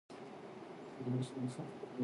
[1.05, 1.87] 《哔哩哔哩隐私政策》目录